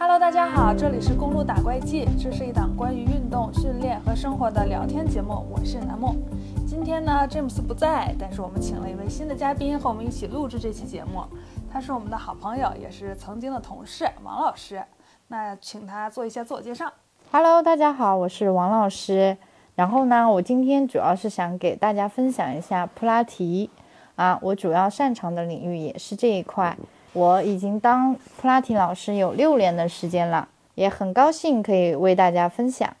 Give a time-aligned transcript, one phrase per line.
[0.00, 6.16] Hello，大家好，这里是公路打怪记，这是一档关于运动、训练和生活的聊天节目，我是南梦。
[6.64, 11.24] 今天呢，詹姆斯不在，但是我们请了一位新的嘉宾和我们一起录制这期节目，
[11.68, 14.80] 他是我们的好朋友，也是曾经的同事王老师。
[15.26, 16.92] 那请他做一下自我介绍。
[17.32, 19.36] Hello，大家好，我是王老师。
[19.74, 23.68] 然后呢，我今天主要是想给大家分享一下普拉提
[24.14, 26.76] 啊，我主要擅长的领域也是这一块。
[27.12, 32.94] 我已经当普拉提老师有六年的时间了，也很高兴可以为大家分享。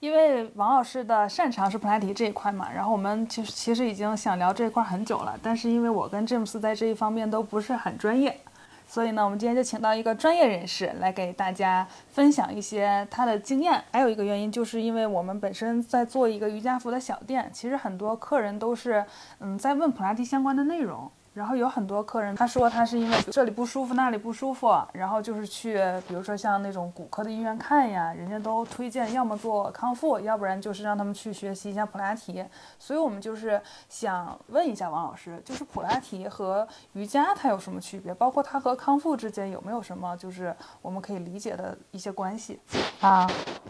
[0.00, 8.36] 因为王老师的擅长是普拉提这一块嘛，然后我们其实其实已经想聊这一块很久了，但是因为我跟詹姆斯在这一方面都不是很专业，
[8.84, 13.80] 所以呢，我们今天就请到一个专业人士来给大家分享一些他的经验。
[13.92, 19.04] 还有一个原因，就是因为我们本身在做一个瑜伽服的小店，其实很多客人都是
[19.38, 21.08] 嗯在问普拉提相关的内容。
[21.34, 32.44] 然后有很多客人，他说他是因为 这里不舒服，那里不舒服，然后就是去，比如说像那种骨科的医院看呀，人家都推荐要么做康复，要不然就是让他们去学习一下普拉提。
[32.78, 38.12] 所以我们就是想问一下王老师，就是普拉提和瑜伽它有什么区别？
[38.14, 42.60] 包括它和康复之间有没有什么就是我们可以理解的一些关系？
[43.00, 43.26] 啊，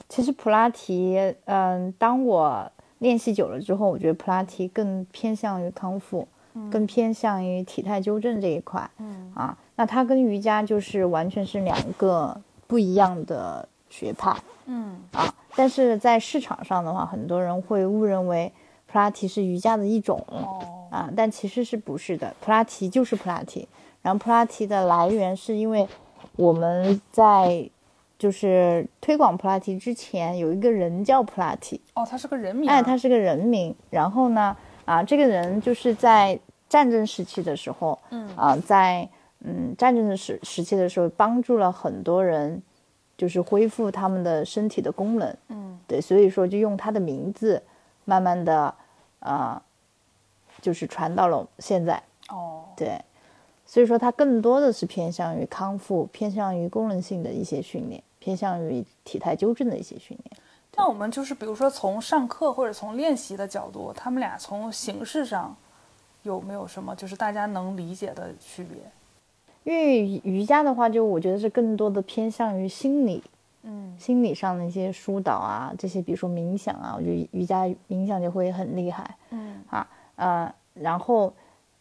[0.09, 6.27] 其实普拉提，嗯，当我练习久了之后，我觉得普拉提更偏向于康复。
[6.71, 9.33] 更偏向于体态纠正这一块，嗯。
[9.35, 14.37] 啊，那它跟瑜伽就是完全是两个不一样的学派，
[14.67, 15.01] 嗯。
[15.13, 18.53] 啊，但是在市场上的话，很多人会误认为
[18.87, 20.89] 普拉提是瑜伽的一种，哦。
[20.91, 23.67] 啊，但其实是不是的，普拉提就是普拉提，
[24.03, 25.89] 然后普拉提的来源是因为
[26.37, 27.71] 我们在
[28.19, 34.55] 就是推广普拉提之前，有一个人叫普拉提，哦，他是个人名，哎，他是个人名，然后呢？
[34.93, 38.29] 啊，这个人就是在战争时期的时候，嗯。
[38.37, 39.09] 啊，在
[39.41, 42.63] 嗯战争的时时期的时候，帮助了很多人，
[43.17, 45.81] 就是恢复他们的身体的功能，嗯。
[45.87, 47.63] 对，所以说就用他的名字，
[48.05, 48.75] 慢慢的，
[49.21, 49.63] 啊，
[50.61, 52.65] 就是传到了现在，哦。
[52.77, 53.01] 对，
[53.65, 60.37] 所以说他更多的是偏向于康复，偏向于功能性的一些训练，偏向于体态纠正的一些训练。
[60.77, 65.55] 那我们就是比如说从上课或者从练习的角度，他们俩从形式上
[66.23, 68.79] 有没有什么就是大家能理解的区别？
[69.65, 73.23] 因为瑜伽的话，就我觉得是更多的偏向于心理，
[73.63, 73.95] 嗯。
[73.99, 79.63] 心理上的一些疏导啊，这些比如说冥想啊，我觉得瑜伽冥想就会很厉害嗯。
[79.71, 81.33] 啊，呃，然后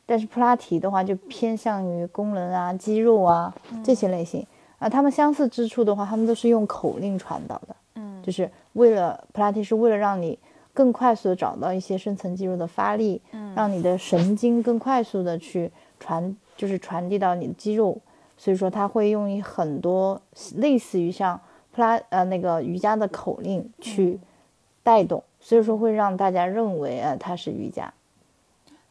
[0.06, 3.52] 但是普拉提的话就偏向于功能啊、肌肉啊
[3.84, 4.46] 这些类型。
[4.78, 8.22] 啊，他们相似之处的话，他们都是用口令传导的，嗯。
[8.22, 10.38] 就是为了普拉提是为了让你
[10.74, 17.98] 更快速的找到一些深层肌肉的发力，嗯让你的神经更快速的去传，就是传递到你的肌肉。
[18.38, 20.20] 所以说，它会用一很多
[20.56, 21.40] 类似于像
[21.72, 24.20] 普拉呃那个瑜伽的口令去
[24.82, 27.94] 带动，所以说会让大家认为呃它是瑜伽。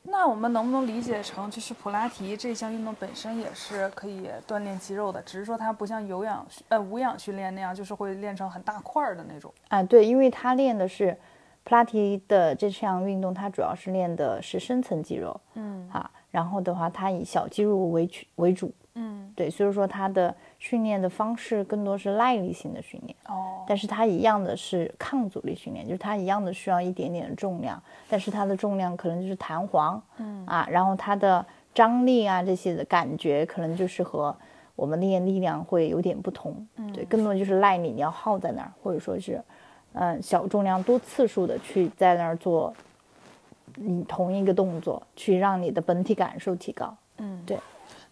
[0.03, 9.53] 那我们能不能理解成，就是普拉提这项运动本身也是可以锻炼肌肉的，只是说它不像有氧呃无氧训练那样，就是会练成很大块儿的那种。
[9.69, 11.17] 啊，对，因为它练的是
[11.65, 23.65] 普拉提的这项运动，它主要是练的是深层肌肉嗯啊，然后的话，它以小肌肉为为主，嗯对，所以说它的训练的方式更多是耐力性的训练，哦。
[23.67, 30.45] 但是它一样的是抗阻力训练，就是它一样的需要一点点的重量，但是它的重量可能就是弹簧，嗯。
[30.47, 31.45] 啊，然后它的
[31.75, 34.37] 张力啊这些的感觉可能就是和
[34.77, 39.43] 我们练力量会有点不同，对，更多就是耐力你要耗在那儿，或者说是，
[39.95, 42.75] 嗯，小重量多次数的去在那儿做，
[43.77, 46.95] 你同一个动作，去让你的本体感受提高。
[47.17, 47.43] 嗯。
[47.47, 47.59] 对。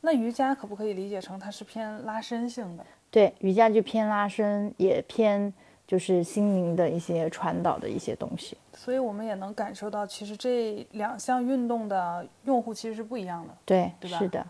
[0.00, 2.84] 那瑜伽可不可以理解成它是偏拉伸性的？
[3.10, 5.52] 对，瑜伽就偏拉伸，也偏
[5.86, 8.56] 就是心灵的一些传导的一些东西。
[8.74, 13.54] 所以我们也能感受到，其实这两项运动的用户其实是不一样的。
[13.64, 14.46] 对，对吧是的。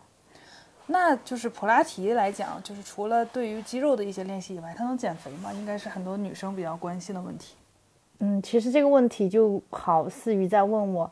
[0.87, 5.53] 那就是普拉提来讲，就是除了对于肌肉的一些练习以外，它能减肥吗？
[5.53, 7.55] 应该是很多女生比较关心的问题。
[8.21, 11.11] 嗯，其实这个问题就好似于在问我，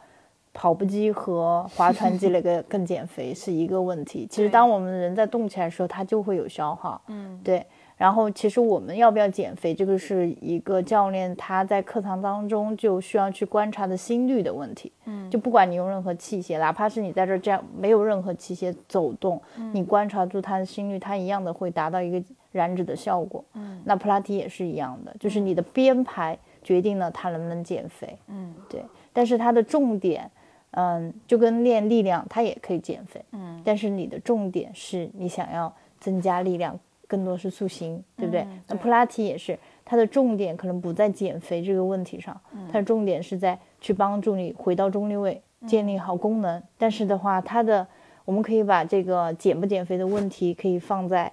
[0.59, 4.27] 跑步机和划船机那个更减肥是一个问题。
[4.33, 6.99] 其实当我们人在动起来的时候，它就会有消耗。
[7.09, 7.65] 嗯对，
[7.95, 14.91] 然后其实我们要不要减肥，这个是一个教练他在课堂当中就需要去观察的心率的问题。
[15.05, 19.39] 嗯就不管你用任何器械，哪怕是你在这儿这样没有任何器械走动，
[19.75, 23.45] 你观察住他的心率，他一样的会达到一个燃脂的效果。
[23.53, 28.17] 嗯那普拉提也是一样的，就是你的编排决定了他能不能减肥。
[28.29, 28.83] 嗯对，
[29.13, 30.29] 但是它的重点，
[30.73, 38.43] 嗯，就跟练力量，它也可以减肥，嗯但是你的重点是你想要增加力量，更多是塑形，对不对？
[38.43, 46.63] 嗯对那普拉提也是，它的重点可能不在减肥这个问题上，嗯它的重点是在去帮助你回到中立位，建立好功能。
[46.77, 47.87] 但是的话，它的
[48.27, 51.33] 我们可以把这个减不减肥的问题可以放在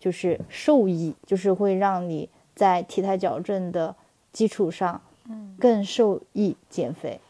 [0.00, 3.94] 就是受益，就是会让你在体态矫正的
[4.32, 7.20] 基础上，嗯更受益减肥。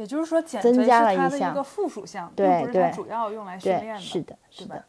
[0.00, 4.00] 也就是说，减肥是增加了它的一个附属项，对并不是它主要用来训练，的。
[4.00, 4.84] 是的，是吧的。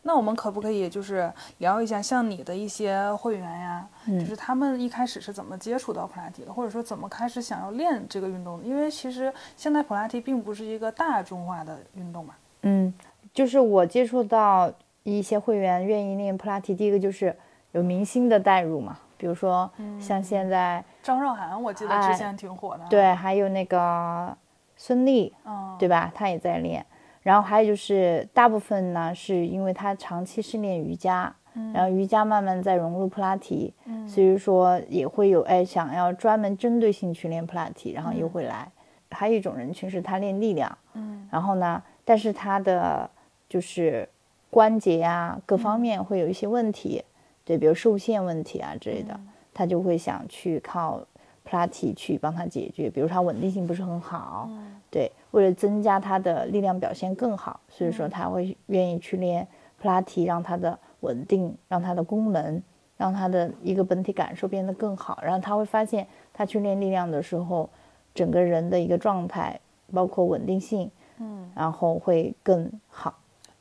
[0.00, 8.64] 那我们可不可以就是聊一下，像你的一些会员呀，嗯就是他们一开始是怎么接触到普拉提的，或者说怎么开始想要练这个运动的？
[8.64, 12.34] 因为其实现在普拉提并不是一个大众化的运动嘛。
[12.62, 12.94] 嗯，
[13.34, 14.72] 就是我接触到
[15.02, 17.36] 一些会员愿意练普拉提，第一个就是
[17.72, 19.68] 有明星的带入嘛，比如说
[20.00, 24.36] 像现在、张韶涵我记得之哎前挺火的，，对，还有那个
[24.76, 26.12] 孙俪，嗯，对吧？
[26.14, 26.84] 她也在练。
[27.22, 31.34] 然后还有就是大部分呢，是因为她长期是练瑜伽，
[31.74, 33.74] 然后瑜伽慢慢在融入普拉提，
[34.06, 38.70] 所以说也会有哎想要专门针对性去练普拉提，然后又会来。
[39.10, 43.08] 还有一种人群是他练力量，嗯，然后呢，但是他的
[43.48, 44.06] 就是
[44.50, 47.02] 关节啊各方面会有一些问题，
[47.44, 49.18] 对，比如受限问题啊之类的，
[49.54, 51.00] 他就会想去靠
[51.48, 54.50] 普拉提去帮他解决，比如他稳定性不是很好，
[54.90, 59.46] 对，为了增加他的力量表现更好，所以说他会愿意去练
[59.78, 62.60] 普拉提，让他的稳定，让他的功能，
[62.96, 67.70] 让他的一个本体感受变得更好，然后他会发现他去练力量的时候，
[68.12, 69.60] 整个人的一个状态，
[69.94, 73.14] 包括稳定性，嗯，然后会更好。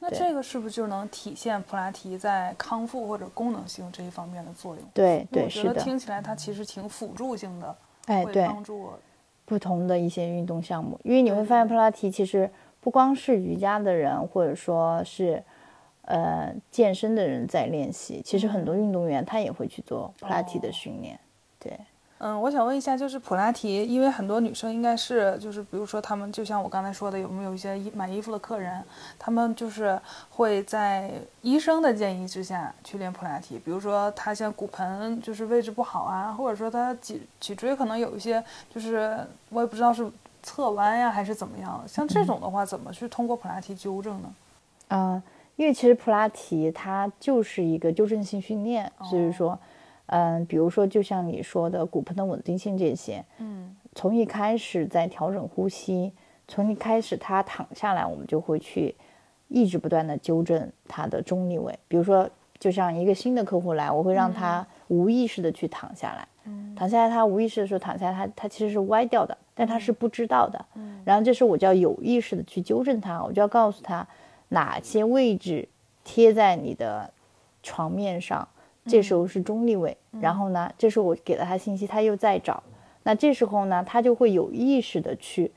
[0.08, 4.84] 那这个是不是就能体现普拉提在康复或者功能性这一方面的作用？
[4.94, 7.76] 对对我觉得听起来它其实挺辅助性的，
[8.06, 9.00] 哎对，帮助我。
[9.46, 12.50] 不同的一些运动项目，因为你会发现普拉提其实
[12.82, 15.44] 不光是瑜伽的人，或者说是
[16.04, 21.20] 呃健身的人在练习，其实很多运动员他也会去做普拉提的训练。
[21.60, 21.80] 对，
[22.18, 28.82] 嗯，我想问一下，就是普拉提，因为很多女生应该是，就是比如说她们，就像我刚才说的，有没有一些衣买衣服的客人，
[29.20, 39.20] 他们就是会在医生的建议之下去练普拉提，比如说他像骨盆就是位置不好啊，或者说她脊脊椎可能有一些，就是
[39.50, 40.10] 我也不知道是
[40.42, 44.34] 侧弯呀还是怎么样，像这种的话，怎么去通过普拉提纠正呢？
[44.88, 45.22] 嗯、
[45.58, 49.60] 因为其实普拉提它就是一个纠正性训练，所以说，
[50.08, 56.12] 嗯、比如说就像你说的骨盆的稳定性这些，嗯从一开始在调整呼吸，
[56.48, 58.94] 从一开始他躺下来，我们就会去
[59.48, 61.80] 一直不断的纠正他的中立位。
[61.88, 62.30] 比如说，
[62.60, 66.28] 就像一个新的客户来，我会让他无意识的去躺下来，
[66.76, 70.66] 躺下来，他无意识的时候躺下来，他他其实是歪掉的，但他是不知道的。
[71.06, 74.06] 然后这时候我就要有意识的去纠正他，我就要告诉他
[74.50, 75.70] 哪些位置
[76.04, 77.10] 贴在你的
[77.64, 78.46] 床面上，
[78.86, 79.96] 这时候是中立位。
[80.22, 82.64] 然后呢，这时候我给了他信息，他又在找。
[83.04, 85.52] 那这时候呢，他就会有意识的去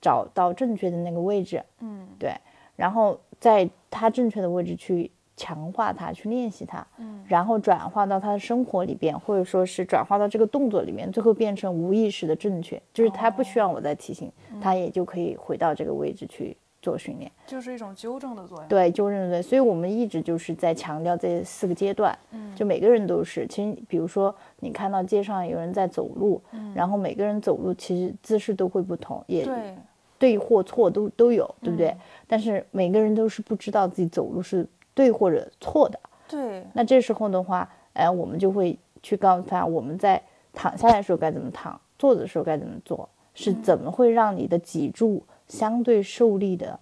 [0.00, 2.08] 找到正确的那个位置，嗯。
[2.18, 2.34] 对，
[2.76, 7.24] 然后在他正确的位置去强化它，去练习它，嗯。
[7.28, 14.30] 然后转化到他的生活里边，或者说是转化到这个动作里面，最后变成无意识的正确，就是他不需要我再提醒，
[14.60, 17.30] 他也就可以回到这个位置去做训练。
[17.46, 18.68] 就是一种纠正的作用。
[18.68, 23.46] 对，纠正对，所以我们一直就是在强调这四个阶段，嗯就每个人都是。
[23.46, 26.40] 其实，比如说你看到街上有人在走路，
[26.74, 29.76] 然后每个人走路其实姿势都会不同，也对
[30.18, 31.96] 对或错都都有，对不对？
[32.26, 35.98] 但是每个人都是不知道自己走路是对或者错的。
[36.28, 40.22] 对，那这时候的话，哎，我们就会去告诉他，我们在
[40.52, 46.80] 躺下来的时候该怎么躺，坐着的时候该怎么做，是怎么会让你的脊柱相对受力的，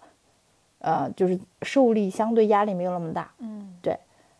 [0.78, 3.98] 呃，就是受力相对压力没有那么大，嗯对，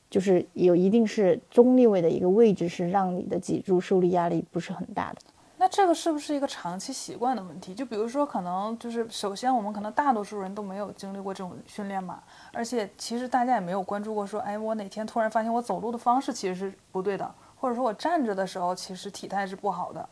[0.08, 5.18] 就是有一定是中立位的一个位置，是让你的脊柱受力压力不是很大的。
[5.60, 7.74] 那这个是不是一个长期习惯的问题？
[7.74, 20.08] 就比如说，可能就是首先我们可能大多数人都没有经历过这种训练嘛，而且其实大家也没有关注过说，哎，我哪天突然发现我走路的方式其实是不对的，或者说我站着的时候其实体态是不好的。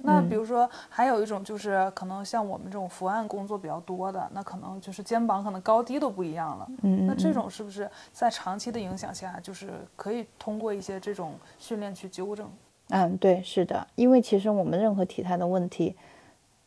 [0.00, 6.68] 那比如说，还有一种就是可能像我们这种伏案工作比较多的，那可能就是肩膀可能高低都不一样了。
[6.82, 12.48] 嗯那这种是不是在长期的影响下，就是可以通过一些这种训练去纠正？
[12.90, 15.96] 嗯，对，是的，因为其实我们任何体态的问题，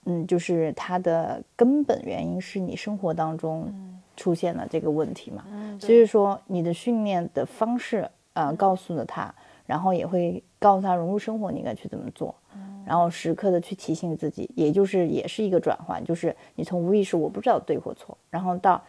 [0.05, 3.73] 嗯，就是它的根本原因是你生活当中
[4.17, 5.45] 出现了这个问题嘛。
[5.49, 9.33] 嗯，所以说你的训练的方式，呃，告诉了他，
[9.65, 12.33] 然后也会告诉他融入生活你应该去怎么做，
[12.85, 18.79] 然后时刻的去提醒自己，也就是也是一个转换，就是你从无意识我不知道对或错，然后到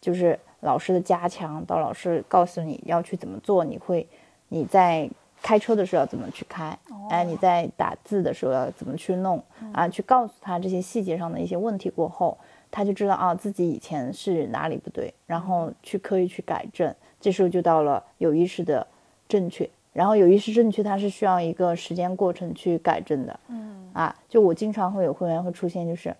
[0.00, 4.06] 就是老师的加强，到老师告诉你要去怎么做，你会
[4.50, 5.10] 你在
[5.42, 6.78] 开车的时候要怎么去开，
[7.10, 9.42] 哎，你在打字的时候要怎么去弄
[9.72, 12.38] 啊，去告诉他这些细节上的一些问题过后，
[12.70, 16.94] 他就知道啊自己以前是哪里不对，然后去刻意去改正。
[17.20, 18.86] 这时候就到了有意识的
[19.28, 23.40] 正确，然后有意识正确，它是需要一个时间过程去改正的。
[23.48, 26.14] 嗯啊，就我经常会有会员会出现，就是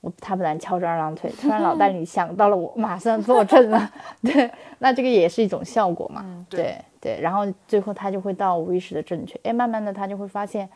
[0.00, 3.92] 我他本来翘着二郎腿，突然脑袋里想到了我，马上坐正了。
[4.24, 6.22] 对，那这个也是一种效果嘛。
[6.24, 9.38] 嗯，对对，然后最后他就会到无意识的正确。
[9.42, 10.66] 哎，慢慢的他就会发现，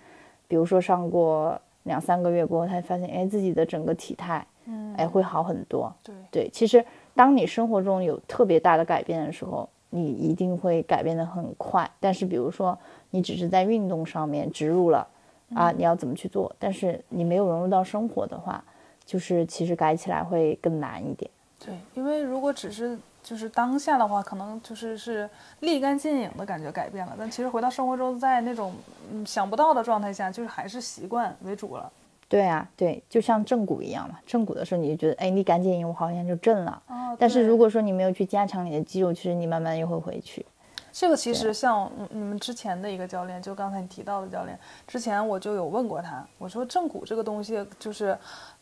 [0.47, 5.91] 比如说上过两三个月过后，他发现哎自己的整个体态，嗯，哎会好很多。
[6.03, 11.89] 对，对，其实当你生活中有特别大的改变的时候，你一定会改变的很快。
[12.01, 12.77] 但是比如说
[13.11, 15.07] 你只是在运动上面植入了
[15.55, 18.65] 啊，你要怎么去做，但是你没有融入到生活的话，
[19.05, 21.31] 就是其实改起来会更难一点。
[21.65, 25.29] 对，因为如果只是就是当下的话，可能就是是
[25.61, 28.73] 立竿见影的感觉改变了，但其实回到生活中，在那种
[29.13, 31.93] 嗯想不到的状态下，就是还是习惯为主了。
[32.33, 36.83] 对啊，对，就像正骨一样嘛，正骨的时候你就觉得哎你赶紧，我好像就正了。
[36.89, 40.47] 哦，但是如果说你没有去加强你的肌肉，其实你慢慢又会回去。
[40.91, 48.17] 这个其实像嗯你们之前的一个教练，就刚才你提到的教练，之前我就有问过他，我说正骨这个东西就是。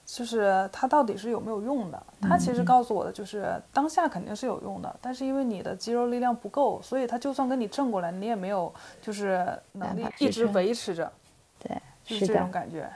[0.06, 2.02] 就是它到底是有没有用的？
[2.20, 11.12] 他其实告诉我的就是当下肯定是有用的，但是因为你的肌肉力量不够，所以它就算跟你正过来，你也没有就是能力一直维持着，
[11.60, 12.90] 对，就是这种的，感觉。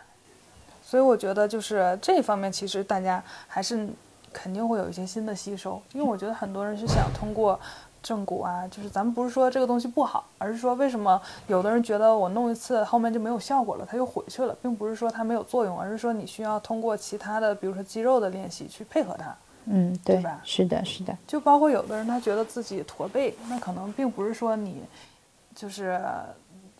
[0.95, 3.85] 所以我觉得就是这一方面，其实大家还是
[4.33, 7.59] 肯定会有一些新的吸收，因为我觉得很多人是想通过
[8.01, 19.35] 正骨啊，就是咱们不是说这个东西不好，而是说为什么有的人觉得我弄一次后面就没有效果了，他又回去了，并不是说它没有作用，而是说你需要通过其他的，比如说肌肉的练习去配合它。
[19.65, 24.85] 嗯，对吧，是的，是的，就包括有的人他觉得自己驼背，那可能并不是说你
[25.57, 26.01] 就是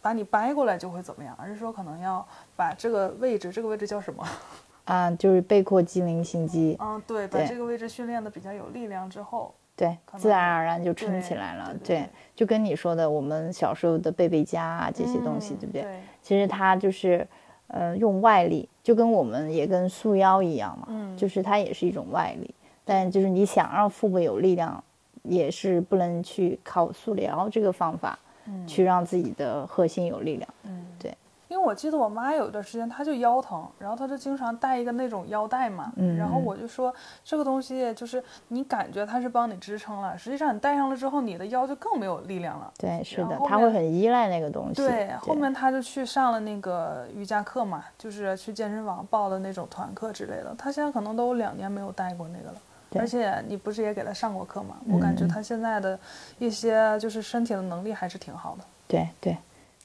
[0.05, 2.23] 把你掰过来就会怎么样，而是说可能要
[2.55, 4.23] 把这个位置，这个位置叫什么？
[4.85, 11.69] 啊，就是背阔肌、菱形肌，嗯，对，把这个位置训练的比较有力量之后，对，自然而然就撑起来了。
[11.69, 15.83] 对对对就跟你说的，我们小时候的背背佳啊这些东西，嗯对不对？
[15.85, 17.27] 对，其实它就是，
[17.69, 22.55] 呃，用外力，就跟我们也跟束腰一样嘛，嗯就是它也是一种外力。
[22.85, 24.85] 但就是你想让腹部有力量，
[25.23, 30.49] 也是不能去靠束腰这个方法，嗯去让自己的核心有力量。
[30.65, 31.17] 嗯，对。
[31.47, 42.73] 因为我记得我妈有一段时间，她就腰疼，然后她就经常带一个那种腰带嘛，嗯然后我就说这个东西就是你感觉它是帮你支撑了，实际上你戴上了之后，你的腰就更没有力量了。
[42.77, 44.75] 对，是的然后，后面它会很依赖那个东西。
[44.75, 50.53] 对，后面他就去上了那个瑜伽课嘛，就是去健身房报的那种团课之类的。
[50.59, 54.77] 他现在可能都两年没有带过那个了，对而且你不是也给他上过课吗？
[54.89, 55.99] 我感觉嗯他现在的
[56.39, 59.37] 一些就是身体的能力还是挺好的，对对，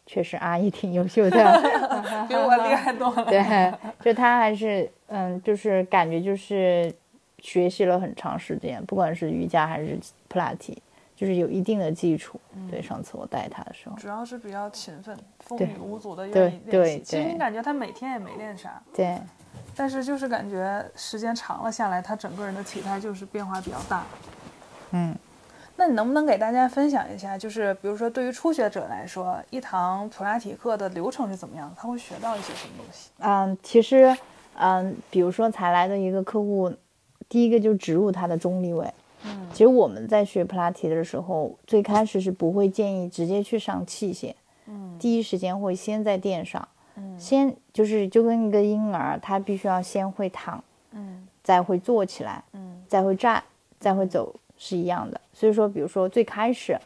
[0.05, 1.61] 确实阿姨挺优秀的。
[2.27, 3.25] 比我厉害多了。
[3.25, 6.93] 对，就他还是嗯，就是感觉就是
[7.39, 9.97] 学习了很长时间，不管是瑜伽还是
[10.27, 10.81] 普拉提，
[11.15, 12.39] 就是有一定的基础。
[12.69, 17.01] 对，上次我带他的时候，主要是比较勤奋，风雨无阻的对愿意练对习。
[17.03, 19.17] 其实你感觉他每天也没练啥，对，
[19.79, 24.03] 但是就是感觉时间长了下来，他整个人的体态就是变化比较大。
[24.91, 25.15] 嗯。
[25.77, 31.75] 那你能不能给大家分享一下，就是比如说对于初学者来说，一堂普拉提课的流程是怎么样的？
[31.79, 33.09] 他会学到一些什么东西？
[33.19, 34.13] 嗯，其实
[34.55, 36.74] 嗯，比如说才来的一个客户，
[37.29, 38.93] 第一个就植入他的中立位。
[39.24, 44.33] 嗯其实我们在学普拉提的时候，最开始是不会建议直接去上器械，
[44.67, 46.67] 嗯第一时间会先在垫上，
[47.00, 53.44] 嗯先就是就跟一个婴儿，他必须要先会躺，嗯再会坐起来，嗯再会站，
[53.79, 55.20] 再会走是一样的。
[55.34, 56.79] 所以说，比如说最开始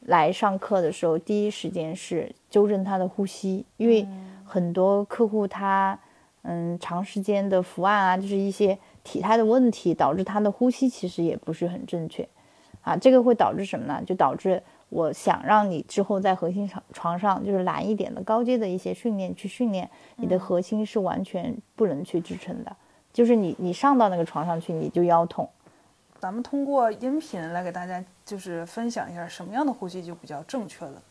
[0.00, 4.06] 来上课的时候，第一时间是纠正他的呼吸，因为
[4.44, 5.98] 很多客户他
[6.42, 12.28] 嗯长时间的伏案啊，就是一些体态的问题，导致他的呼吸其实也不是很正确
[12.82, 12.96] 啊。
[12.96, 14.02] 这个会导致什么呢？
[14.04, 22.76] 就导致我想让你之后在核心床床上就是难一点的高阶的一些训练去训练，你的核心是完全不能去支撑的。
[23.12, 25.48] 就是你你上到那个床上去，你就腰痛。
[26.18, 31.02] 咱们通过音频来给大家就是分享一下什么样的呼吸就比较正确了，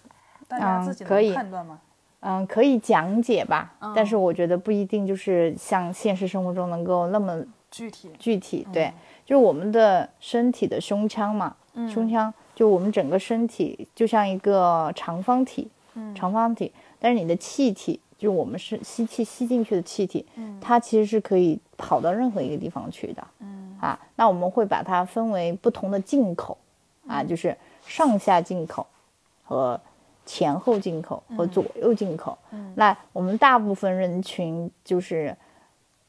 [0.47, 1.79] 大家嗯自己可以能判断吗？
[2.19, 8.67] 嗯，可以讲解吧，嗯但是我觉得不一定就是像现实生活中能够那么具体，具体。
[8.71, 8.93] 对，
[9.25, 11.89] 就是我们的身体的胸腔嘛，嗯。
[11.89, 16.13] 胸腔就我们整个身体就像一个长方体，嗯。
[16.15, 20.57] 长方体，但是你的气体，就是我们是吸气吸进去的气体，嗯。
[20.59, 23.27] 它其实是可以跑到任何一个地方去的。
[23.39, 23.77] 嗯。
[23.79, 26.57] 啊，那我们会把它分为不同的进口
[27.07, 28.85] 啊，就是上下进口
[29.45, 29.79] 和
[30.25, 32.37] 前后进口和左右进口。
[32.75, 35.35] 那我们大部分人群就是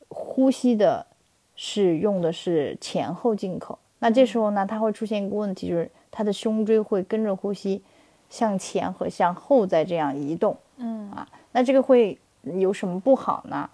[0.08, 1.06] 呼吸的
[1.54, 3.78] 是用的是前后进口。
[4.00, 7.80] 那这时候呢，它会出现一个问题，就是它的胸椎会跟着呼吸
[8.28, 10.57] 向前和向后再这样移动。
[10.78, 13.71] 嗯啊，那这个会有什么不好呢？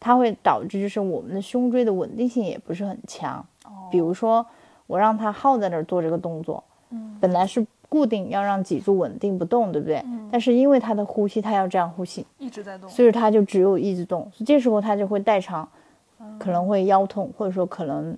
[0.00, 3.44] 它会导致就是我们的胸椎的稳定性也不是很强。
[3.64, 4.44] 哦，比如说
[4.86, 9.98] 我让它耗在那儿做这个动作，嗯本来是固定要让脊柱稳定不动，对不对？
[10.04, 12.88] 嗯但是因为它的呼吸，它要这样呼吸，一直在动。
[12.90, 15.68] 所以它就只有一直动，所以这时候它就会代偿，
[16.20, 18.16] 嗯可能会腰痛，或者说可能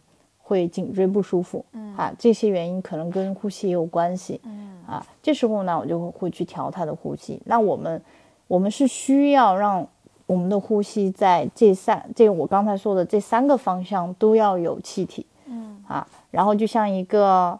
[0.51, 1.65] 会颈椎不舒服。
[1.73, 4.41] 嗯啊，这些原因可能跟呼吸也有关系。
[4.43, 7.41] 嗯啊，这时候呢，我就会去调他的呼吸。
[7.45, 8.03] 那我们
[8.49, 9.87] 我们是需要让
[10.27, 17.57] 我们的呼吸在这三这我刚才说的这三个方向都要有气体嗯啊，然后就像一个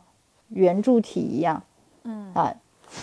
[0.49, 1.63] 圆柱体一样
[2.03, 2.53] 嗯啊，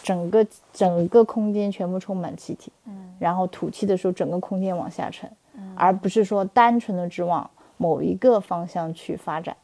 [0.03, 9.56] 整个整个空间全部充满气体，嗯然后吐气的时候整个空间往下沉，嗯而不是说单纯的只往某一个方向去发展。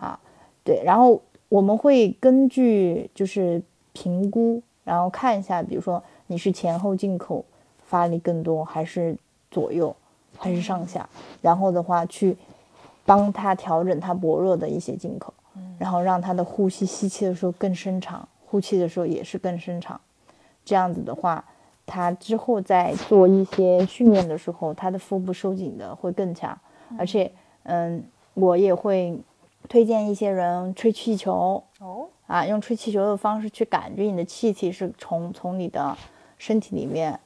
[0.00, 0.20] 哦啊，
[0.64, 3.62] 对，然后我们会根据就是
[3.92, 7.44] 评估，然后看一下，比如说你是前后进口
[7.84, 9.16] 发力更多，还是
[9.50, 9.94] 左右，
[10.38, 11.08] 还是上下，
[11.40, 12.36] 然后的话去
[13.04, 15.32] 帮他调整他薄弱的一些进口，
[15.78, 20.00] 然后让他的呼吸吸气的时候更深长，呼气的时候也是更深长，
[20.64, 21.44] 这样子的话。
[21.88, 26.58] 他之后在做一些训练的时候，他的腹部收紧的会更强，
[26.98, 27.30] 而且，
[27.62, 28.02] 嗯，
[28.34, 29.16] 我也会
[29.68, 31.62] 推荐一些人吹气球。
[31.80, 32.06] 哦。
[32.26, 35.96] 啊，用吹气球的方式去感觉你的气体是从从你的
[36.38, 37.18] 身体里面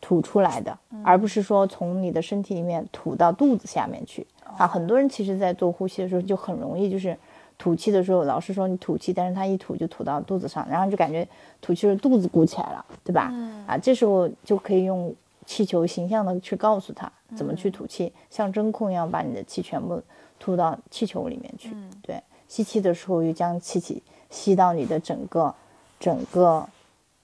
[0.00, 4.24] 吐出来的，而不是说从你的身体里面吐到肚子下面去。
[4.56, 4.64] 啊。
[4.64, 7.18] 很多人其实在做呼吸的时候就很容易就是
[7.58, 11.26] 吐气的时候，老师说你吐气，但是他一吐就吐到肚子上，然后就感觉
[11.60, 13.32] 吐气的肚子鼓起来了，对吧？
[13.66, 15.12] 啊，这时候就可以用
[15.44, 20.00] 气球形象的去告诉他怎么去吐气，像真空一样把你的气全部
[20.38, 21.70] 吐到气球里面去。
[22.02, 25.54] 对，吸气的时候又将气体吸到你的整个
[25.98, 26.68] 整个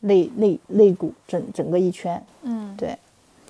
[0.00, 2.22] 肋肋肋骨整整个一圈。
[2.42, 2.76] 嗯。
[2.76, 2.98] 对，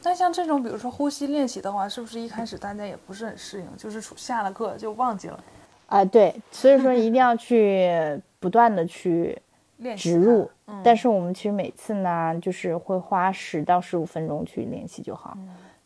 [0.03, 5.43] 那像这种，比如说呼吸练习的话，是不是一开始大家也不是很适应，就是处下了课就忘记了
[5.87, 9.37] 啊、对，所以说一定要去不断的去
[9.79, 10.11] 练习？
[10.11, 10.51] 植入。
[10.67, 15.37] 嗯但是我们其实每次呢，就是会花十到十五分钟去练习就好。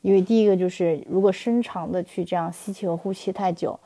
[0.04, 3.78] 因为第一个就是，如果深长的去这样吸气和呼气太久，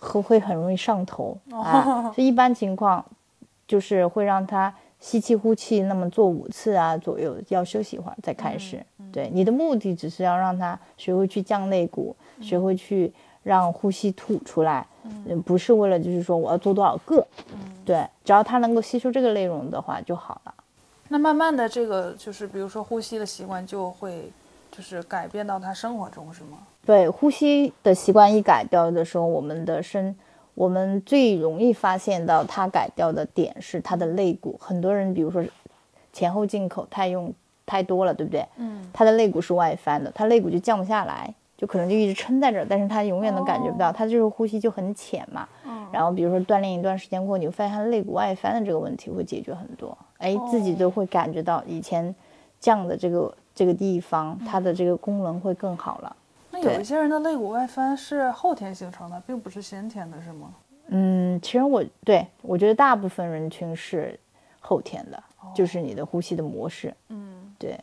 [0.00, 2.10] 会会很容易上头、啊。
[2.12, 3.04] 所以一般情况
[3.68, 8.84] 就是会让他吸气呼气，那么做五次啊左右，要休息一会儿再开始。
[9.12, 13.12] 对，你的目的只是要让他学会去降肋骨，学会去
[13.44, 17.24] 让呼吸吐出来，嗯，不是为了就是说我要做多少个。
[17.84, 20.54] 对，只要他能够吸收这个内容的话就好了。
[21.06, 24.30] 那慢慢的，这个就是比如说呼吸的习惯就会
[24.70, 26.58] 就是改变到他生活中，是吗？
[26.84, 30.14] 对，呼吸的习惯一改掉的时候，我们的身，
[30.54, 34.56] 我们最容易发现到他改掉的点是他的肋骨。
[34.60, 35.44] 很多人，比如说
[36.12, 37.32] 前后进口太用
[37.66, 38.46] 太多了，对不对？
[38.56, 45.48] 嗯，他的肋骨是外翻的，他肋骨就降不下来，就可能就一直撑在这儿，但是他永远都感觉不到，哦他就是呼吸就很浅嘛。
[45.66, 52.14] 嗯然后比如说锻炼一段时间过后，你会发现他肋骨外翻的这个问题会解决很多，哎，自己都会感觉到以前
[52.60, 56.16] 降的这个这个地方，它的这个功能会更好了。
[56.50, 60.54] 那有一些人的肋骨外翻是后天形成的，并不是先天的，是吗？
[60.86, 64.18] 嗯，其实我对我觉得大部分人群是
[64.60, 65.22] 后天的，
[65.54, 66.94] 就是你的呼吸的模式。
[67.10, 67.78] 嗯，对，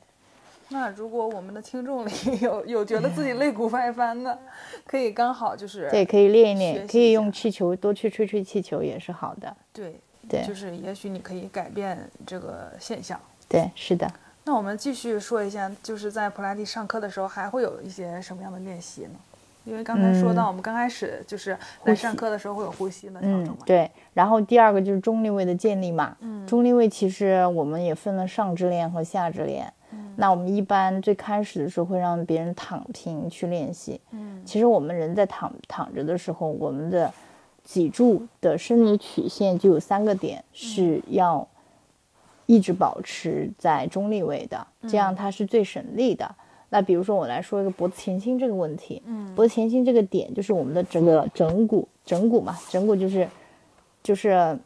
[0.69, 2.11] 那如果我们的听众里
[2.41, 4.35] 有有觉得自己肋骨外翻的，
[4.83, 9.55] 可以刚好就是对可以练一练，可以用气球多去吹吹气球也是好的。
[9.71, 13.19] 对对就是也许你可以改变这个现象。
[13.47, 14.11] 对，是的。
[14.47, 19.19] 那我们继续说一下，就是在普拉提上课的时候，还会有一些什么样的练习呢？
[19.65, 23.57] 因为刚才说到，我们刚开始就是来上课的时候会有呼吸的调整嘛，。
[23.59, 23.91] 嗯对。
[24.13, 26.15] 然后第二个就是中立位的建立嘛。
[26.21, 29.71] 嗯中立位其实我们也分了上肢练和下肢练。
[29.91, 33.99] 嗯那我们一般最开始的时候会让别人躺平去练习。
[34.11, 37.13] 嗯其实我们人在躺躺着的时候，我们的
[37.65, 41.45] 脊柱的生理曲线就有三个点是要
[42.47, 46.35] 一直保持在中立位的，这样它是最省力的。
[46.69, 49.33] 那比如说我来说一个脖子前倾这个问题，嗯。
[49.35, 53.27] 脖子前倾这个点就是我们的整个枕骨，枕骨嘛，枕骨就是
[54.03, 54.57] 就是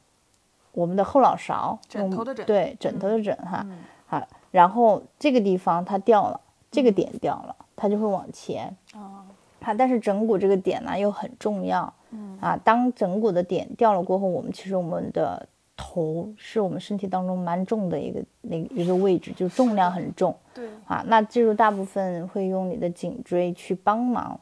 [0.72, 2.46] 我们的后脑勺，枕头的枕。
[2.46, 3.78] 对，枕头的枕哈，嗯。
[4.08, 6.40] 好，然后这个地方它掉了，
[6.72, 9.26] 这个点掉了，它就会往前，啊
[9.62, 12.38] 啊，但是枕骨这个点呢又很重要，嗯。
[12.42, 15.48] 啊，当枕骨的点掉了过后，我们其实我们的
[15.84, 20.36] 头是我们身体当中蛮重的一个那一个位置，就是重量很重。
[20.54, 24.40] 对啊，那这时候大部分会用你的颈椎去帮忙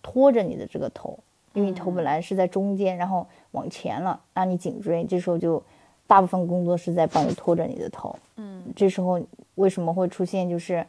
[0.00, 1.18] 拖着你的这个头，
[1.52, 5.60] 因为你头本来是在中间，然后往前了，那你颈椎这时候就
[6.06, 8.14] 大部分工作是在帮你拖着你的头。
[8.36, 9.20] 嗯，这时候
[9.56, 10.86] 为什么会出现就是，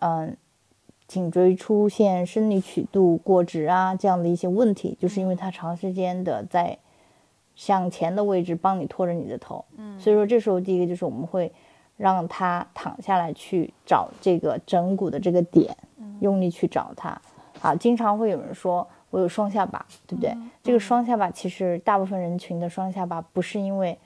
[0.00, 0.36] 嗯、
[1.08, 6.76] 颈椎出现生理曲度过直啊这样的一些问题，就是因为它长时间的在
[7.54, 9.64] 向前的位置帮你托着你的头。
[9.76, 11.50] 嗯，所以说这时候第一个就是我们会
[11.96, 15.76] 让他躺下来去找这个枕骨的这个点，
[16.20, 17.20] 用力去找它。
[17.60, 20.36] 啊，经常会有人说我有双下巴，对不对？
[20.62, 23.96] 这个双下巴其实大部分人群的双下巴不是因为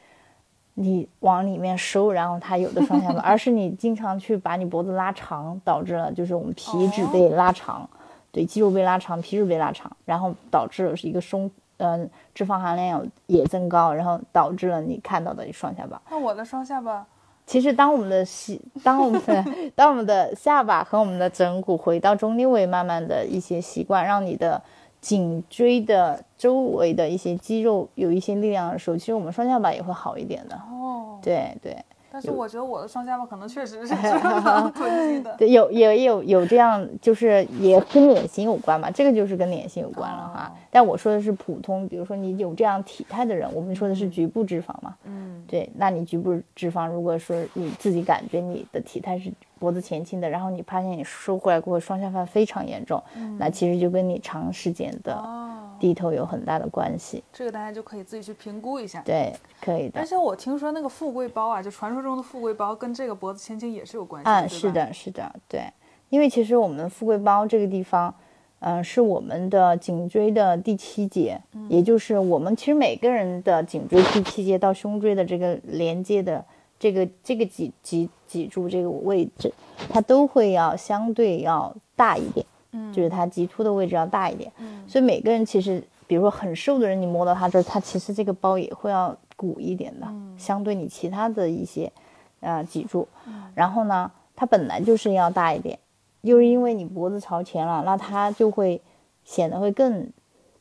[0.75, 7.89] 你往里面收，然后它有的双下巴，而是你经常去把你脖子拉长，导致了就是我们皮质被拉长，
[8.31, 16.01] 对，肌肉被拉长，皮质被拉长，然后导致了是一个松，嗯、脂肪含量也增高，然后导致了你看到的双下巴。
[16.11, 17.07] 那我的双下巴，
[17.47, 24.63] 其实，当我们的膝， 当我们的 当我们的下巴和我们的枕骨回到中立位，慢慢的一些习惯，让你的
[25.01, 30.57] 颈椎的周围的一些肌肉有一些力量的时候，其实我们双下巴也会好一点的。
[30.57, 31.77] 哦，对对
[32.19, 35.37] 但是我觉得我的双下巴可能确实是 脂肪囤积的。
[35.37, 40.53] 对，有也有有这样，就是也跟脸型有关嘛，这个就是跟脸型有关了哈。
[40.53, 44.95] 哦但我说的是普通，比如说你有这样体态的人，我们说的是局部脂肪嘛。
[45.05, 53.03] 嗯，对，那你局部脂肪，如果说你自己感觉你的体态是脖子前倾的，然后你发现你收回来过后双下巴非常严重，
[53.39, 57.23] 那其实就跟你长时间的哦，低头有很大的关系。
[57.33, 59.03] 这个大家就可以自己去评估一下。
[59.05, 60.07] 对，可以的而。
[60.07, 64.31] 且我听说那个富贵包啊，就传说中的富贵包，跟这个脖子前倾也是有关系的。
[64.31, 64.71] 啊，对吧是。
[64.71, 65.63] 的，是的，对，
[66.09, 68.15] 因为其实我们富贵包这个地方，
[68.61, 76.45] 嗯、是我们的颈椎的第七节，也就是我们其实每个人的颈椎第七节到胸椎的这个连接的
[76.79, 79.53] 这个这个脊脊脊柱这个位置，
[79.91, 82.45] 它都会要相对要大一点，
[82.79, 91.93] 嗯就是它棘突的位置要大一点，嗯所以每个人其实，比如说很瘦的人，你摸到它这儿，它其实这个包也会要鼓一点的，嗯相对你其他的一些
[92.41, 93.07] 呃脊柱。
[93.55, 95.79] 然后呢，它本来就是要大一点，
[96.23, 98.81] 又是因为你脖子朝前了，那它就会
[99.25, 100.09] 显得会更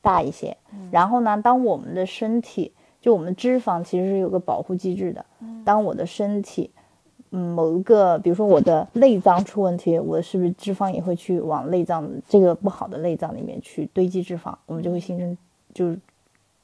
[0.02, 0.58] 大一些。
[0.92, 5.26] 然后呢，当我们的身体，就我们脂肪其实是有个保护机制的，
[5.64, 6.72] 当我的身体。
[6.76, 6.84] 嗯，
[7.30, 15.38] 某一个，比如说我的内脏出问题，我是不是脂肪也会去往内脏这个不好的内脏里面去堆积脂肪，我们就会形成
[15.74, 16.00] 就是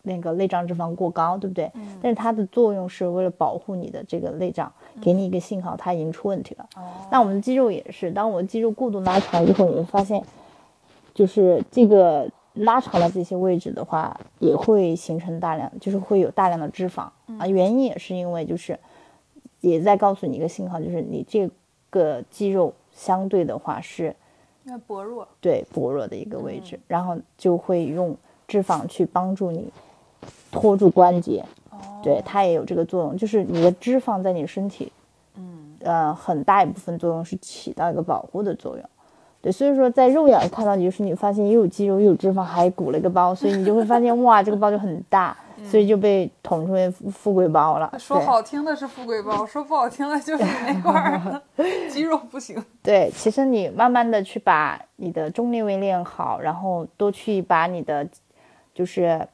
[0.03, 1.71] 那个内脏脂肪过高，对不对？
[2.01, 4.71] 但是它的作用是为了保护你的这个内脏，
[5.01, 6.67] 给你一个信号，它已经出问题了。
[6.75, 10.23] 哦，那我们的肌肉也是，当我们肌肉过度拉长以后，你会发现，
[11.13, 17.01] 就是这个拉长了这些位置的话，也会形成大量，就是会有大量的脂肪
[17.37, 17.47] 啊。
[17.47, 18.77] 原因也是因为就是
[19.63, 21.49] 也在告诉你一个信号，就是你这
[21.89, 24.13] 个肌肉相对的话是
[24.85, 25.25] 薄弱。
[25.39, 28.13] 对薄弱的一个位置，然后就会用
[28.45, 29.71] 脂肪去帮助你
[30.51, 34.91] 托住关节，哦，对，它也有这个作用，就是你的脂肪在你身体，
[35.37, 38.83] 嗯，呃，很大一部分作用是起到一个保护的作用。
[39.41, 47.93] 对，所以说在肉眼看到你，就是你发现又有肌肉又有脂肪，还鼓了一个包，所以你就会发现哇，这个包就很大，所以就被统称为富富贵包了。
[47.97, 51.41] 说好听的是富贵包， 说不好听的就是那块儿
[51.89, 52.63] 肌肉不行。
[52.81, 58.07] 对，其实你慢慢的去把你的中立位练好，然后多去把你的
[58.73, 59.27] 就是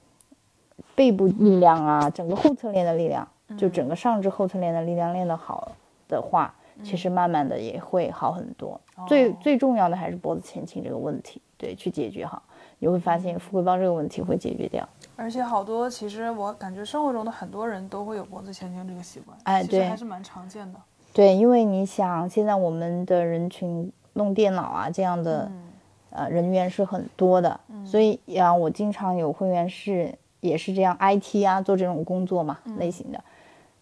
[0.95, 5.71] 背部力量啊，整个后侧链的力量，就整个上肢后侧链的力量练得好
[6.07, 8.79] 的话，其实慢慢的也会好很多。
[9.07, 12.43] 最最重要的还是脖子前倾这个问题，对，去解决好，
[12.79, 14.87] 你会发现富贵包这个问题会解决掉。
[15.21, 20.79] 而且好多，其实我感觉生活中的很多人都会有脖子前倾这个习惯，其实哎对还是蛮常见的。
[21.13, 25.63] 对，因为你想，现在我们的人群弄电脑啊这样的、嗯
[26.11, 33.21] 呃人员是很多的，所以呀，我经常有会员是也是这样 IT 啊做这种工作嘛、类型的，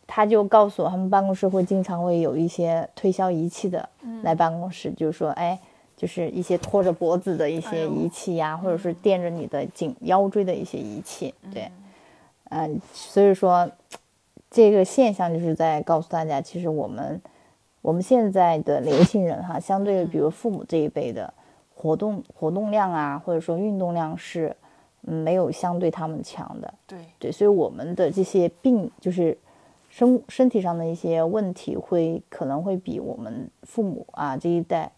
[0.07, 3.87] 他就告诉我，他们办公室会经常会有一些推销仪器的
[4.23, 5.59] 来办公室，就是说，哎。
[5.97, 11.69] 就是一些拖着脖子的一些仪器呀、或者是垫着你的颈腰椎的一些仪器，对，
[12.51, 13.67] 嗯、所以说
[14.51, 17.19] 这个现象就是在告诉大家，其实我们
[17.81, 21.33] 我们现在的年轻人哈，相对于比如父母这一辈的
[21.73, 24.55] 活动活动量啊，或者说运动量是
[25.07, 29.35] 嗯没有相对他们强的，对，对，所以我们的这些病就是
[29.89, 34.91] 身身体上的一些问题会可能会比我们父母啊这一代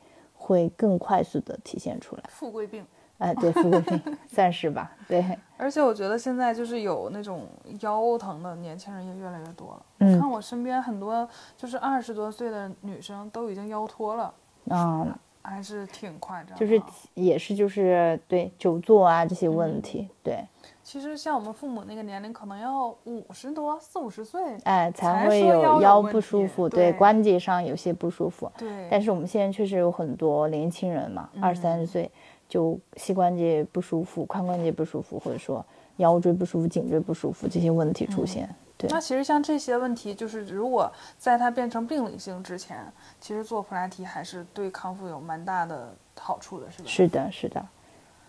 [0.49, 2.23] 会更快速的体现出来。
[2.27, 2.83] 富贵病。
[3.19, 5.23] 哎，对，富贵病算是吧，对。
[5.57, 7.47] 而且我觉得现在就是有那种
[7.81, 9.85] 腰疼的年轻人也越来越多了。
[9.99, 14.33] 嗯看我身边很多就是二十多岁的女生都已经腰脱了，
[14.69, 16.55] 嗯，还是挺夸张的。
[16.55, 16.81] 就是
[17.13, 20.43] 也是就是对久坐啊这些问题，对，
[20.89, 28.51] 其实像我们父母那个年龄，可能要五十多、四五十岁，哎，才会有腰不舒服，对关节上有些不舒服。
[28.57, 32.09] 对，但是我们现在确实有很多年轻人嘛，二三十岁
[32.47, 35.63] 就膝关节不舒服、髋关节不舒服，或者说
[35.97, 38.49] 腰椎不舒服、颈椎不舒服这些问题出现。
[38.75, 42.83] 对，那其实像这些问题，就是如果在它变成病理性之前，
[43.21, 46.89] 其实做普拉提还是对康复有蛮大的好处的，是吧？
[46.89, 47.63] 是的，是的，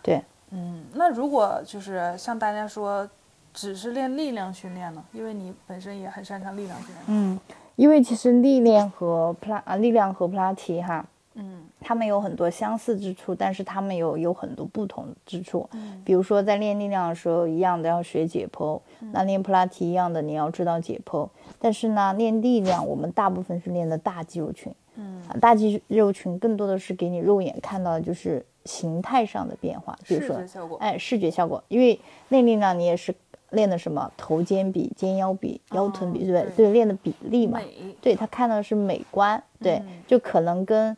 [0.03, 0.23] 对。
[0.51, 3.09] 嗯，那如果就是像大家说，
[3.53, 5.05] 只是练力量训练呢？
[5.13, 6.99] 因为你本身也很擅长力量训练。
[7.07, 7.39] 嗯，
[7.77, 15.69] 因为其实力量和普拉啊，力量和普拉提哈，嗯他们有很多相似之处，但是他们有有很多不同之处。
[15.73, 18.79] 嗯比如说在练力量的时候，一样的要学解剖，
[19.13, 21.29] 那练普拉提一样的你要知道解剖。
[21.59, 30.41] 但是呢，练力量我们大部分是练的大肌肉群，嗯，啊，大肌肉群更多的是给你肉眼看到的就是形态上的变化，比如说。
[30.79, 33.15] 哎，视觉效果，因为内力呢你也是
[33.51, 36.43] 练的什么头肩比、肩腰比、腰臀比，哦对不对？
[36.57, 37.61] 对对，练的比例嘛。
[38.01, 40.97] 对他看到的是美观，对，嗯就可能跟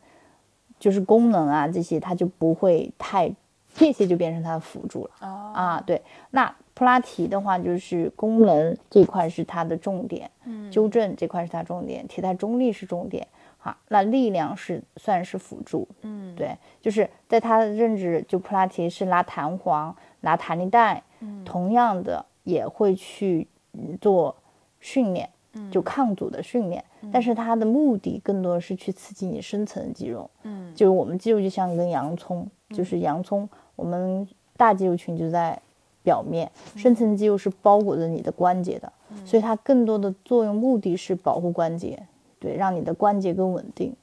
[0.79, 3.31] 就是功能啊这些，他就不会太
[3.73, 5.83] 这些就变成他的辅助了哦，啊。
[5.85, 13.27] 对，那普拉提的话，就是功能这块是它的重点，嗯纠正这块是它重点，体态中立是重点，
[13.65, 21.45] 好，那力量是算是辅助，嗯，对，就是在他的认知，就普拉提是拉弹簧、拉弹力带，嗯。
[21.45, 24.35] 同样的也会去嗯做
[24.81, 25.29] 训练，
[25.71, 30.73] 就抗阻的训练，但是它的目的更多的是去刺激你深层的肌肉，嗯。
[30.75, 33.47] 就是我们肌肉就像一根洋葱，就是洋葱，
[33.77, 35.57] 我们大肌肉群就在
[36.03, 38.91] 表面，深层肌肉是包裹着你的关节的，
[39.23, 41.97] 所以它更多的作用目的是保护关节，
[42.43, 43.95] 对，让你的关节更稳定。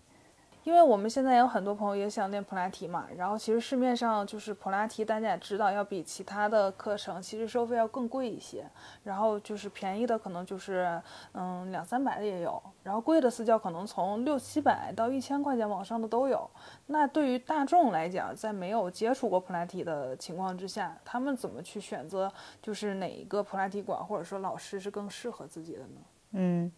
[0.63, 8.65] 因为我们现在有很多朋友也想练普拉提嘛，然后其实市面上就是普拉提，大家也知道要比其他的课程其实收费要更贵一些，
[9.03, 11.01] 然后就是便宜的可能就是
[11.33, 16.49] 嗯两三百的也有，然后贵的私教可能从六七百到一千块钱往上的都有。
[16.87, 22.31] 那对于大众来讲，在没有接触过普拉提的情况之下，他们怎么去选择
[22.63, 26.01] 就是哪一个普拉提馆或者说老师是更适合自己的呢？
[26.33, 26.71] 嗯，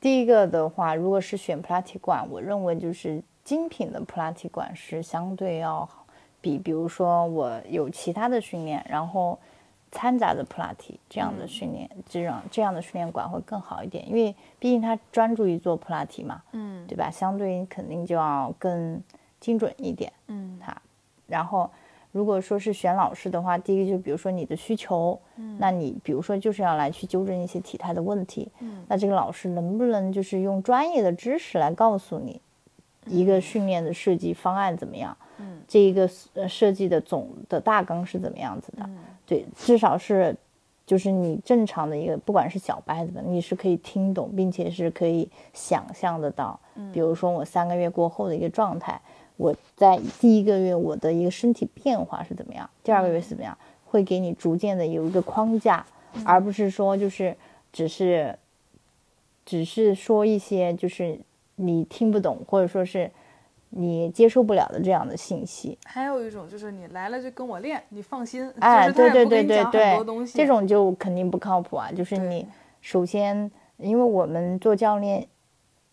[0.00, 5.88] 第一个的话，如果是选普拉提馆，我认为就是精品的普拉提馆是相对要
[6.40, 9.38] 比，比如说我有其他的训练，然后
[9.90, 17.10] 掺杂的普拉提这样的训练，这样这样的训练馆会更好一点，因为毕竟他专注于做普拉提嘛，嗯对吧？
[17.10, 19.02] 相对肯定就要更
[19.40, 20.12] 精准一点。
[20.28, 20.76] 嗯它。
[21.26, 21.68] 然后，
[22.16, 32.40] 如果说是选老师的话，第一个就比如说你的需求，嗯那你比如说就是要来去纠正一些体态的问题，嗯那这个老师能不能就是用专业的知识来告诉你
[33.04, 35.14] 一个训练的设计方案怎么样？
[35.38, 38.82] 嗯这一个呃设计的总的大纲是怎么样子的？
[38.86, 40.34] 嗯对，至少是
[40.86, 46.58] 就是你正常的一个，不管是小白还是怎么，你是可以听懂，并且是可以想象得到。
[46.94, 48.98] 比如说我三个月过后的一个状态，
[49.36, 55.84] 我在第一个月我的一个身体变化是怎么样，第二个月是怎么样，会给你逐渐的有一个框架，
[56.24, 57.36] 而不是说就是
[57.72, 58.38] 只是
[59.44, 61.18] 只是说一些就是
[61.56, 63.10] 你听不懂或者说是
[63.70, 65.76] 你接受不了的这样的信息。
[65.84, 70.26] 还有一种就是你来了就跟我练，你放心，哎，对对对对对。
[70.32, 71.90] 这种就肯定不靠谱啊！
[71.92, 72.46] 就是你
[72.80, 75.26] 首先，因为我们做教练，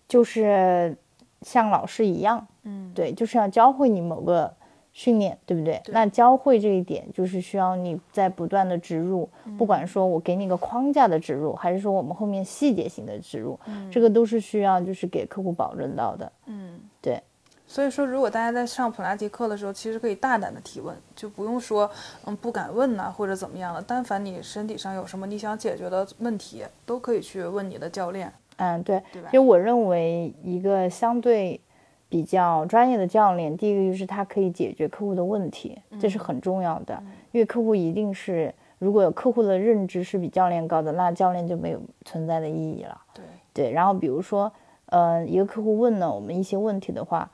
[0.07, 0.95] 就是
[1.41, 4.53] 像老师一样，嗯，对，就是要教会你某个
[4.91, 5.81] 训练，对不对？
[5.83, 16.31] 对那教会这一点，就是需要你在不断的植入，不嗯管说我给你个框架的植入，还是说我们后面细节性的植入，嗯这个都是需要就是给客户保证到的。
[16.45, 17.21] 嗯，对。
[17.65, 21.89] 所以说，如果大家在上普拉提课的时候，其实可以大胆的提问，就不用说
[22.25, 23.83] 嗯不敢问呐、或者怎么样了。
[23.87, 28.31] 但凡你身体上有什么你想解决的问题，都可以去问你的教练。
[28.57, 31.59] 嗯，对，对吧因为我认为一个相对
[32.13, 37.01] 比较专业的教练，第一个就是他可以解决客户的问题，这嗯是很重要的。
[37.31, 43.01] 因为客户一定是，如果有客户的认知是比教练高的，那教练就没有存在的意义了。
[43.15, 44.53] 对，对，然后比如说，
[44.85, 47.27] 呃，一个客户问了我们一些问题的话，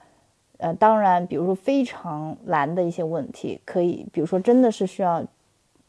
[0.60, 5.22] 呃，当然，比如说非常难的一些问题，可以，比如说真的是需要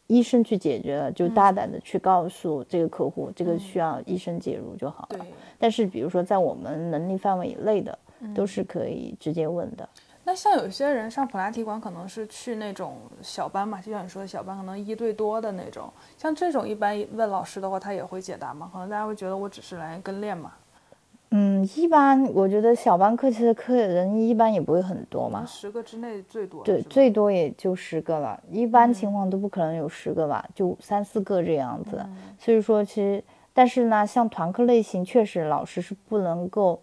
[0.08, 5.18] 医生去解决的，就大胆的去告诉这个客户，这个需要医生介入就好了。
[5.18, 5.20] 对。
[5.60, 7.96] 但是比如说在我们能力范围以内的，
[8.34, 9.88] 都是可以直接问的。
[10.22, 15.90] 那像有些人上普拉提馆可能是去那种小班嘛，就像你说的小班，可能一对多的那种。
[16.18, 18.70] 像这种一般问老师的话，他也会解答嘛？
[18.72, 20.52] 可能大家会觉得我只是来跟练嘛。
[21.32, 26.62] 嗯，一般我觉得小班课其实课人一般也不会很多嘛，十个之内最多。
[26.64, 32.04] 对，最多也就十个了，一般情况都不可能有十个吧，就三四个这样子。
[32.38, 33.22] 所以说，其实
[33.54, 36.82] 但是呢，像团课类型，确实老师是不能够，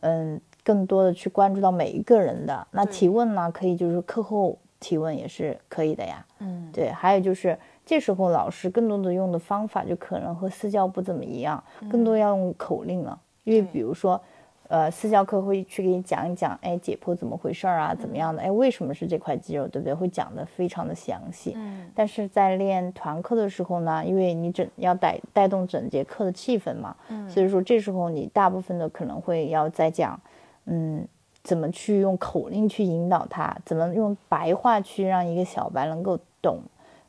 [0.00, 2.66] 嗯，更多的去关注到每一个人的。
[2.70, 6.24] 那提问呢，可以就是课后提问也是可以的呀。
[6.38, 13.18] 嗯，对，还有就是这时候老师更多的用的方法就可能和私教不怎么一样，更多要用口令了。
[13.44, 14.20] 因为比如说，
[14.68, 18.40] 呃，私教课会去给你讲一讲，哎，解剖怎么回事儿啊，怎么样的？
[18.40, 19.92] 哎，为什么是这块肌肉，对不对？
[19.92, 21.52] 会讲的非常的详细。
[21.56, 21.90] 嗯。
[21.94, 27.28] 但是在练团课的时候呢，因为你整要带带动整节课的气氛嘛，嗯。
[27.28, 30.18] 所以说这时候你大部分的可能会要再讲，
[30.64, 31.06] 嗯，
[31.42, 36.60] 怎么去用口令去引导他，怎么用白话去让一个小白能够懂，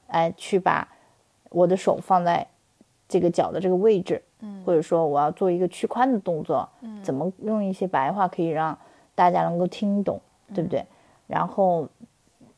[0.08, 0.88] 哎，去把
[1.50, 2.48] 我的手放在
[3.08, 4.22] 这个脚的这个位置。
[4.66, 6.68] 或者说我要做一个屈髋的动作，
[7.02, 8.78] 怎么用一些白话可以让
[9.16, 10.20] 大家能够听懂，
[10.54, 10.86] 对不对？
[11.28, 11.88] 然后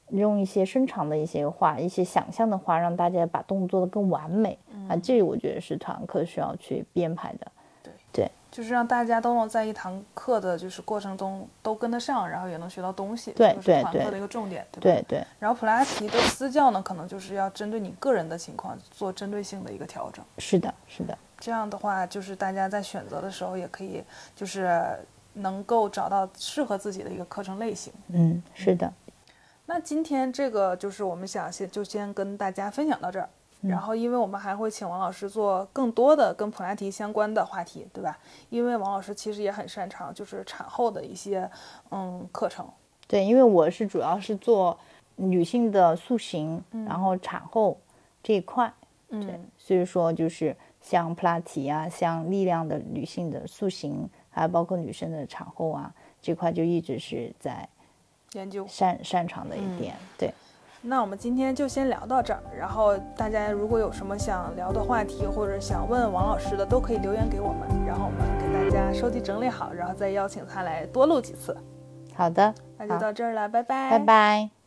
[0.09, 4.57] 用一些深长的一些话，一些想象的话，让大家把动作做的更完美
[4.89, 4.95] 啊。
[4.95, 7.51] 这我觉得是团课需要去编排的。
[7.83, 13.33] 对对，就是让大家都能在一堂课的就是过程中都跟得上，然后也能学到东西。
[13.33, 15.21] 对对对，团课的一个重点，对对。
[15.37, 20.23] 然后普拉提的私教呢，可能就是要针对你个人的情况做针对性的一个调整。
[20.37, 21.17] 是的，是的。
[21.37, 24.01] 这样的话，就是大家在选择的时候也可以，
[24.33, 24.81] 就是
[25.33, 27.91] 能够找到适合自己的一个课程类型。
[28.07, 28.89] 嗯，是的。
[29.65, 33.27] 那今天这个就是我们想先就先跟大家分享到这儿，
[33.67, 38.17] 然后因为我们还会请王老师做更多的跟普拉提相关的话题，对吧？
[38.49, 41.49] 因为王老师其实也很擅长就是产后的一些
[41.91, 42.67] 嗯课程。
[43.07, 44.77] 对，因为我是主要是做
[45.15, 47.77] 女性的塑形，然后产后
[48.23, 48.71] 这一块。
[49.09, 50.55] 嗯，所以说就是。
[50.81, 57.67] 像普拉提啊，像力量的女性的塑形，还有包括女生的产后啊，这块就一直是在
[58.33, 59.95] 研究擅擅长的一点。
[60.15, 60.31] 对，
[60.87, 62.39] 那我们今天就先聊到这儿。
[62.57, 71.55] 然后大家如果有什么想聊的话题，或者想问王老师的，都可以留言给我们，然后我们给大家收集整理好，然后再邀请他来多录几次。
[72.15, 74.64] 好的，那就到这儿了，拜拜，拜拜。